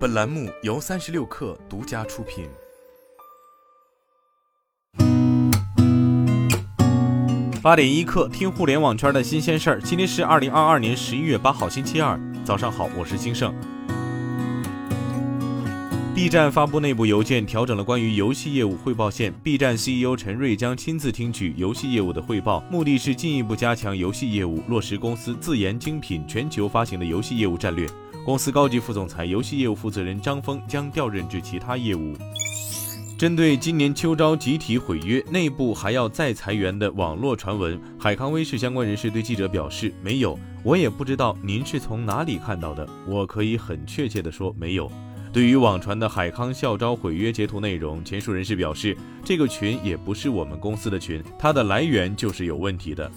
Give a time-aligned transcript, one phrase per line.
[0.00, 2.48] 本栏目由三十六氪独家出品。
[7.60, 9.82] 八点一刻，听互联网圈的新鲜事儿。
[9.82, 13.54] 今天是二零二二年十一月八号，星期二，早上好，我是金盛。
[16.14, 19.30] B 站发布内部邮件，调整了关于游戏业务汇报线。
[19.42, 27.86] B 站 CEO 陈瑞将亲自听取游戏业务的汇报，目的是进一步加强游戏业务，落实公司自研精品全球发行的游戏业务战略。
[28.24, 32.14] 公司高级副总裁、游戏业务负责人张峰将调任至其他业务。
[33.18, 42.88] 针对今年秋招集体毁约、内部还要再裁员的网络传闻，海康威视相关人士对记者表示：“没有，我也不知道您是从哪里看到的。
[43.06, 44.90] 我可以很确切地说，没有。”
[45.32, 53.10] 对于网传的海康校招毁约截图内容，前述人士表示：“这个群也不是我们公司的群，它的来源就是有问题的。”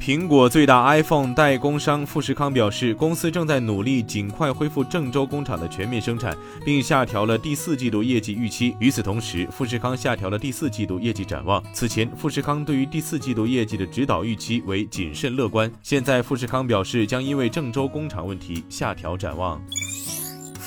[0.00, 8.74] 苹果最大 iPhone 代工商富士康表示，公司正在努力尽快恢复郑州工厂的全面生产，并下调了第四季度业绩预期。
[8.80, 11.62] 与此同时，富士康下调了第四季度业绩展望。
[11.74, 15.70] 此前，富士康对于第四季度业绩的指导预期为谨慎乐观。
[15.82, 19.60] 现在，富士康表示将因为郑州工厂问题下调展望。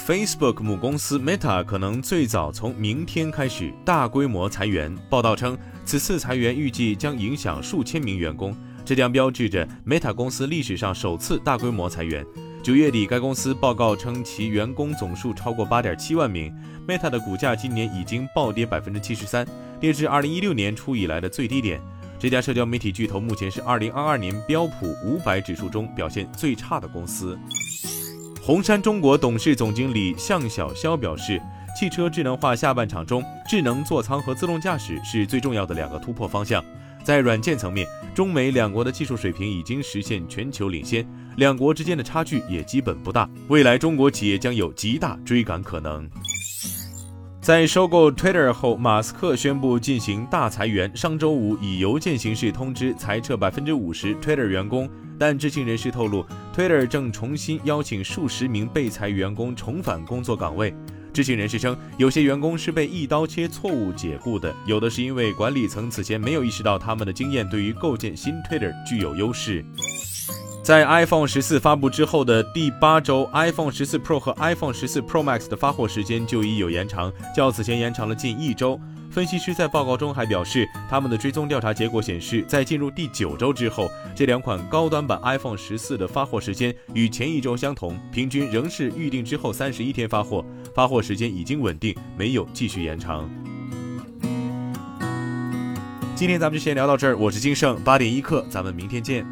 [0.05, 4.95] Facebook 母公司 Meta 可能最早从明天开始大规模裁员。
[5.09, 8.55] 报道称，此次裁员预计将影响数千名员工。
[8.85, 12.25] 这将标志着 Meta 公司历史上首次大规模裁员。
[12.61, 16.53] 九月底，该公司报告称其员工总数超过八点七万名。
[16.87, 19.47] Meta 的股价今年已经暴跌百分之七十三，
[19.79, 21.81] 跌至二零一六年初以来的最低点。
[22.19, 27.37] 这家社交媒体巨头目前是二零二二年标普五百指数中表现最差的公司。
[28.41, 31.41] 红杉中国董事总经理向小肖表示，
[31.77, 36.63] 汽车智能化下半场中，智能座舱和自动驾驶是最重要的两个突破方向。
[37.03, 41.05] 在软件层面，中美两国的技术水平已经实现全球领先，
[41.37, 43.29] 两国之间的差距也基本不大。
[43.49, 46.09] 未来中国企业将有极大追赶可能。
[47.41, 54.89] 在收购 Twitter 后，马斯克宣布进行大裁员，上周五以邮件形式通知裁撤百分之五十 Twitter 员工。
[55.19, 56.25] 但知情人士透露
[56.55, 60.73] ，Twitter 正重新邀请数十名被裁员工重返工作岗位。
[61.13, 69.63] 知情人士称，有些员工是被一刀切错误解雇的，有的是因为管理层此前没有意识到他们的经验对于构建新 Twitter 具有优势。
[70.63, 78.79] 在 iPhone 十四发布之后的第八周，iPhone 十四 Pro 和 iPhone 十四 Pro Max 的发货时间就已有延长，较此前延长了近一周。
[79.13, 93.29] 分析师在报告中还表示，他们的追踪调查结果显示，在进入第九周之后，这两款高端版 iPhone 十四的发货时间与前一周相同，平均仍是预定之后三十一天发货，发货时间已经稳定，没有继续延长。
[96.15, 99.23] 今天咱们就先聊到这儿，我是金盛八点一刻，咱们明天见。